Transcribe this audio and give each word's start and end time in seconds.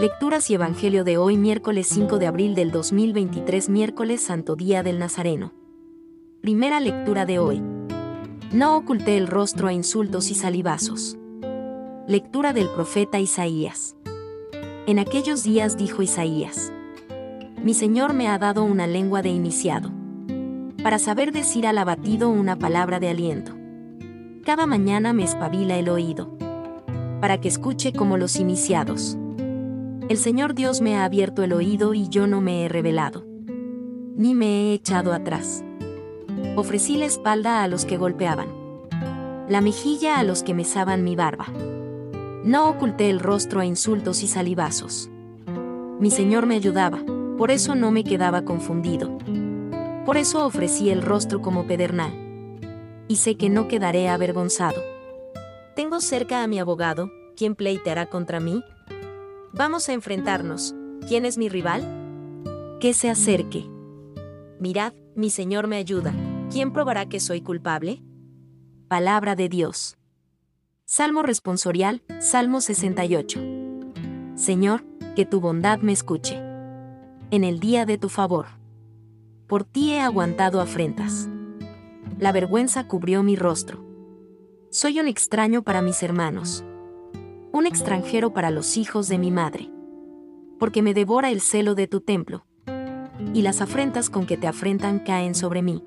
Lecturas 0.00 0.48
y 0.48 0.54
Evangelio 0.54 1.02
de 1.02 1.18
hoy 1.18 1.36
miércoles 1.36 1.88
5 1.88 2.20
de 2.20 2.28
abril 2.28 2.54
del 2.54 2.70
2023 2.70 3.68
miércoles 3.68 4.20
Santo 4.20 4.54
Día 4.54 4.84
del 4.84 5.00
Nazareno. 5.00 5.52
Primera 6.40 6.78
lectura 6.78 7.26
de 7.26 7.40
hoy. 7.40 7.60
No 8.52 8.76
oculté 8.76 9.16
el 9.16 9.26
rostro 9.26 9.66
a 9.66 9.72
insultos 9.72 10.30
y 10.30 10.36
salivazos. 10.36 11.18
Lectura 12.06 12.52
del 12.52 12.68
profeta 12.68 13.18
Isaías. 13.18 13.96
En 14.86 15.00
aquellos 15.00 15.42
días 15.42 15.76
dijo 15.76 16.00
Isaías. 16.00 16.72
Mi 17.60 17.74
Señor 17.74 18.12
me 18.12 18.28
ha 18.28 18.38
dado 18.38 18.62
una 18.62 18.86
lengua 18.86 19.20
de 19.22 19.30
iniciado. 19.30 19.90
Para 20.80 21.00
saber 21.00 21.32
decir 21.32 21.66
al 21.66 21.76
abatido 21.76 22.28
una 22.28 22.56
palabra 22.56 23.00
de 23.00 23.08
aliento. 23.08 23.50
Cada 24.44 24.64
mañana 24.64 25.12
me 25.12 25.24
espabila 25.24 25.76
el 25.76 25.88
oído. 25.88 26.38
Para 27.20 27.40
que 27.40 27.48
escuche 27.48 27.92
como 27.92 28.16
los 28.16 28.36
iniciados. 28.36 29.17
El 30.08 30.16
Señor 30.16 30.54
Dios 30.54 30.80
me 30.80 30.96
ha 30.96 31.04
abierto 31.04 31.42
el 31.42 31.52
oído 31.52 31.92
y 31.92 32.08
yo 32.08 32.26
no 32.26 32.40
me 32.40 32.64
he 32.64 32.68
revelado. 32.70 33.26
Ni 34.16 34.34
me 34.34 34.46
he 34.46 34.72
echado 34.72 35.12
atrás. 35.12 35.62
Ofrecí 36.56 36.96
la 36.96 37.04
espalda 37.04 37.62
a 37.62 37.68
los 37.68 37.84
que 37.84 37.98
golpeaban. 37.98 38.48
La 39.50 39.60
mejilla 39.60 40.18
a 40.18 40.24
los 40.24 40.42
que 40.42 40.54
mesaban 40.54 41.04
mi 41.04 41.14
barba. 41.14 41.48
No 42.42 42.70
oculté 42.70 43.10
el 43.10 43.20
rostro 43.20 43.60
a 43.60 43.66
insultos 43.66 44.22
y 44.22 44.28
salivazos. 44.28 45.10
Mi 46.00 46.10
Señor 46.10 46.46
me 46.46 46.54
ayudaba, 46.54 47.00
por 47.36 47.50
eso 47.50 47.74
no 47.74 47.90
me 47.90 48.02
quedaba 48.02 48.46
confundido. 48.46 49.18
Por 50.06 50.16
eso 50.16 50.46
ofrecí 50.46 50.88
el 50.88 51.02
rostro 51.02 51.42
como 51.42 51.66
pedernal. 51.66 52.12
Y 53.08 53.16
sé 53.16 53.36
que 53.36 53.50
no 53.50 53.68
quedaré 53.68 54.08
avergonzado. 54.08 54.80
Tengo 55.76 56.00
cerca 56.00 56.42
a 56.42 56.46
mi 56.46 56.58
abogado, 56.58 57.10
quien 57.36 57.54
pleiteará 57.54 58.06
contra 58.06 58.40
mí, 58.40 58.64
Vamos 59.58 59.88
a 59.88 59.92
enfrentarnos. 59.92 60.72
¿Quién 61.08 61.24
es 61.24 61.36
mi 61.36 61.48
rival? 61.48 61.82
Que 62.78 62.94
se 62.94 63.10
acerque. 63.10 63.68
Mirad, 64.60 64.92
mi 65.16 65.30
Señor 65.30 65.66
me 65.66 65.78
ayuda. 65.78 66.14
¿Quién 66.48 66.72
probará 66.72 67.08
que 67.08 67.18
soy 67.18 67.40
culpable? 67.40 68.00
Palabra 68.86 69.34
de 69.34 69.48
Dios. 69.48 69.98
Salmo 70.84 71.24
responsorial, 71.24 72.04
Salmo 72.20 72.60
68. 72.60 73.40
Señor, 74.36 74.84
que 75.16 75.26
tu 75.26 75.40
bondad 75.40 75.80
me 75.80 75.90
escuche. 75.90 76.36
En 77.32 77.42
el 77.42 77.58
día 77.58 77.84
de 77.84 77.98
tu 77.98 78.08
favor. 78.08 78.46
Por 79.48 79.64
ti 79.64 79.90
he 79.90 80.00
aguantado 80.00 80.60
afrentas. 80.60 81.28
La 82.20 82.30
vergüenza 82.30 82.86
cubrió 82.86 83.24
mi 83.24 83.34
rostro. 83.34 83.84
Soy 84.70 85.00
un 85.00 85.08
extraño 85.08 85.64
para 85.64 85.82
mis 85.82 86.00
hermanos 86.04 86.64
un 87.58 87.66
extranjero 87.66 88.32
para 88.32 88.50
los 88.52 88.76
hijos 88.76 89.08
de 89.08 89.18
mi 89.18 89.32
madre. 89.32 89.68
Porque 90.60 90.80
me 90.80 90.94
devora 90.94 91.30
el 91.30 91.40
celo 91.40 91.74
de 91.74 91.88
tu 91.88 92.00
templo. 92.00 92.46
Y 93.34 93.42
las 93.42 93.60
afrentas 93.60 94.10
con 94.10 94.26
que 94.26 94.36
te 94.36 94.46
afrentan 94.46 95.00
caen 95.00 95.34
sobre 95.34 95.60
mí. 95.60 95.82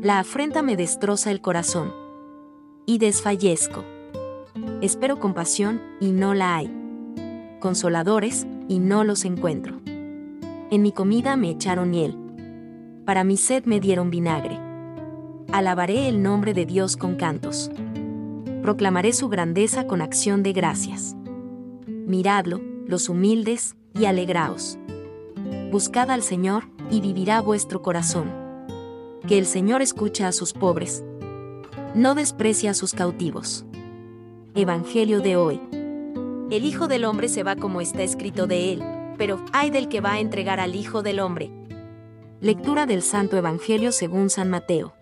La 0.00 0.20
afrenta 0.20 0.62
me 0.62 0.76
destroza 0.76 1.32
el 1.32 1.40
corazón. 1.40 1.92
Y 2.86 2.98
desfallezco. 2.98 3.82
Espero 4.80 5.18
compasión 5.18 5.82
y 5.98 6.12
no 6.12 6.34
la 6.34 6.54
hay. 6.54 6.72
Consoladores 7.58 8.46
y 8.68 8.78
no 8.78 9.02
los 9.02 9.24
encuentro. 9.24 9.80
En 10.70 10.82
mi 10.82 10.92
comida 10.92 11.36
me 11.36 11.50
echaron 11.50 11.90
miel. 11.90 12.16
Para 13.04 13.24
mi 13.24 13.36
sed 13.36 13.64
me 13.64 13.80
dieron 13.80 14.10
vinagre. 14.10 14.60
Alabaré 15.50 16.08
el 16.08 16.22
nombre 16.22 16.54
de 16.54 16.64
Dios 16.64 16.96
con 16.96 17.16
cantos 17.16 17.72
proclamaré 18.66 19.12
su 19.12 19.28
grandeza 19.28 19.86
con 19.86 20.02
acción 20.02 20.42
de 20.42 20.52
gracias. 20.52 21.14
Miradlo, 21.86 22.60
los 22.84 23.08
humildes, 23.08 23.76
y 23.94 24.06
alegraos. 24.06 24.76
Buscad 25.70 26.10
al 26.10 26.20
Señor, 26.24 26.64
y 26.90 27.00
vivirá 27.00 27.40
vuestro 27.40 27.80
corazón. 27.80 28.28
Que 29.28 29.38
el 29.38 29.46
Señor 29.46 29.82
escucha 29.82 30.26
a 30.26 30.32
sus 30.32 30.52
pobres. 30.52 31.04
No 31.94 32.16
desprecia 32.16 32.72
a 32.72 32.74
sus 32.74 32.92
cautivos. 32.92 33.64
Evangelio 34.56 35.20
de 35.20 35.36
hoy. 35.36 35.60
El 36.50 36.64
Hijo 36.64 36.88
del 36.88 37.04
Hombre 37.04 37.28
se 37.28 37.44
va 37.44 37.54
como 37.54 37.80
está 37.80 38.02
escrito 38.02 38.48
de 38.48 38.72
él, 38.72 38.82
pero 39.16 39.44
ay 39.52 39.70
del 39.70 39.88
que 39.88 40.00
va 40.00 40.14
a 40.14 40.20
entregar 40.20 40.58
al 40.58 40.74
Hijo 40.74 41.04
del 41.04 41.20
Hombre. 41.20 41.52
Lectura 42.40 42.84
del 42.86 43.02
Santo 43.02 43.36
Evangelio 43.36 43.92
según 43.92 44.28
San 44.28 44.50
Mateo. 44.50 44.92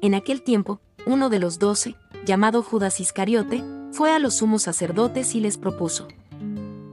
En 0.00 0.16
aquel 0.16 0.42
tiempo, 0.42 0.80
uno 1.06 1.30
de 1.30 1.38
los 1.38 1.60
doce, 1.60 1.94
llamado 2.24 2.62
Judas 2.62 3.00
Iscariote, 3.00 3.62
fue 3.92 4.12
a 4.12 4.18
los 4.18 4.36
sumos 4.36 4.62
sacerdotes 4.62 5.34
y 5.34 5.40
les 5.40 5.58
propuso, 5.58 6.08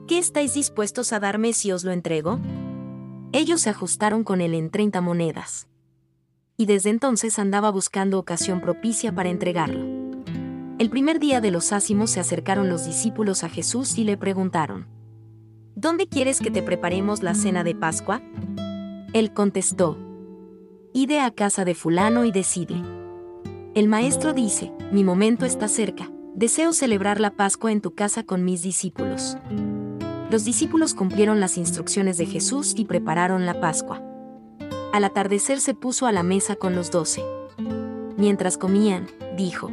¿Qué 0.07 0.17
estáis 0.17 0.53
dispuestos 0.55 1.13
a 1.13 1.19
darme 1.19 1.53
si 1.53 1.71
os 1.71 1.83
lo 1.83 1.91
entrego? 1.91 2.39
Ellos 3.31 3.61
se 3.61 3.69
ajustaron 3.69 4.23
con 4.23 4.41
él 4.41 4.55
en 4.55 4.71
treinta 4.71 5.01
monedas. 5.01 5.67
Y 6.57 6.65
desde 6.65 6.89
entonces 6.89 7.37
andaba 7.37 7.69
buscando 7.69 8.17
ocasión 8.17 8.59
propicia 8.59 9.13
para 9.13 9.29
entregarlo. 9.29 9.99
El 10.79 10.89
primer 10.89 11.19
día 11.19 11.41
de 11.41 11.51
los 11.51 11.71
ácimos 11.73 12.09
se 12.09 12.19
acercaron 12.19 12.69
los 12.69 12.85
discípulos 12.85 13.43
a 13.43 13.49
Jesús 13.49 13.97
y 13.97 14.03
le 14.03 14.17
preguntaron, 14.17 14.87
¿Dónde 15.75 16.07
quieres 16.07 16.39
que 16.39 16.51
te 16.51 16.63
preparemos 16.63 17.21
la 17.21 17.35
cena 17.35 17.63
de 17.63 17.75
Pascua? 17.75 18.21
Él 19.13 19.33
contestó, 19.33 19.97
Ide 20.91 21.19
a 21.21 21.31
casa 21.31 21.65
de 21.65 21.75
fulano 21.75 22.25
y 22.25 22.31
decide. 22.31 22.98
El 23.79 23.87
maestro 23.87 24.33
dice, 24.33 24.73
mi 24.91 25.05
momento 25.05 25.45
está 25.45 25.69
cerca, 25.69 26.11
deseo 26.35 26.73
celebrar 26.73 27.21
la 27.21 27.31
Pascua 27.31 27.71
en 27.71 27.79
tu 27.79 27.95
casa 27.95 28.23
con 28.23 28.43
mis 28.43 28.61
discípulos. 28.61 29.37
Los 30.29 30.43
discípulos 30.43 30.93
cumplieron 30.93 31.39
las 31.39 31.57
instrucciones 31.57 32.17
de 32.17 32.25
Jesús 32.25 32.73
y 32.75 32.83
prepararon 32.83 33.45
la 33.45 33.61
Pascua. 33.61 34.03
Al 34.91 35.05
atardecer 35.05 35.61
se 35.61 35.75
puso 35.75 36.07
a 36.07 36.11
la 36.11 36.23
mesa 36.23 36.57
con 36.57 36.75
los 36.75 36.91
doce. 36.91 37.23
Mientras 38.17 38.57
comían, 38.57 39.07
dijo, 39.37 39.71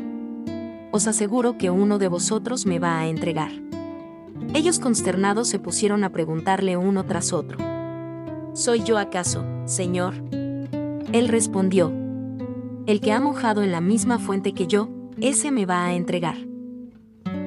Os 0.92 1.08
aseguro 1.08 1.58
que 1.58 1.70
uno 1.70 1.98
de 1.98 2.06
vosotros 2.06 2.64
me 2.64 2.78
va 2.78 3.00
a 3.00 3.08
entregar. 3.08 3.50
Ellos 4.54 4.78
consternados 4.78 5.48
se 5.48 5.58
pusieron 5.58 6.04
a 6.04 6.10
preguntarle 6.10 6.76
uno 6.76 7.06
tras 7.06 7.32
otro. 7.32 7.58
¿Soy 8.52 8.84
yo 8.84 8.98
acaso, 8.98 9.44
Señor? 9.64 10.14
Él 11.10 11.26
respondió, 11.26 12.05
el 12.86 13.00
que 13.00 13.12
ha 13.12 13.20
mojado 13.20 13.62
en 13.62 13.72
la 13.72 13.80
misma 13.80 14.19
fuente 14.19 14.52
que 14.52 14.66
yo, 14.66 14.88
ese 15.20 15.50
me 15.50 15.66
va 15.66 15.86
a 15.86 15.94
entregar. 15.94 16.36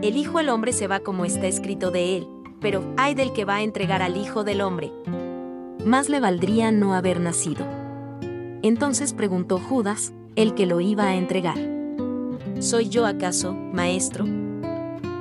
El 0.02 0.18
Hijo 0.18 0.40
del 0.40 0.50
Hombre 0.50 0.74
se 0.74 0.88
va 0.88 1.00
como 1.00 1.24
está 1.26 1.48
escrito 1.48 1.92
de 1.92 2.18
él, 2.18 2.28
pero 2.60 2.84
ay 2.98 3.16
del 3.16 3.32
que 3.32 3.46
va 3.46 3.56
a 3.56 3.62
entregar 3.64 4.02
al 4.02 4.18
Hijo 4.18 4.44
del 4.44 4.62
Hombre. 4.62 4.92
Más 5.86 6.10
le 6.10 6.20
valdría 6.20 6.72
no 6.72 6.94
haber 6.94 7.22
nacido. 7.22 7.66
Entonces 8.62 9.14
preguntó 9.14 9.60
Judas, 9.60 10.14
el 10.36 10.54
que 10.56 10.66
lo 10.66 10.82
iba 10.82 11.06
a 11.06 11.16
entregar. 11.16 11.58
¿Soy 12.60 12.90
yo 12.90 13.06
acaso, 13.06 13.54
maestro? 13.54 14.26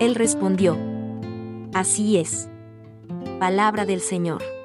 Él 0.01 0.15
respondió, 0.17 0.77
Así 1.73 2.17
es. 2.17 2.49
Palabra 3.39 3.85
del 3.85 4.01
Señor. 4.01 4.58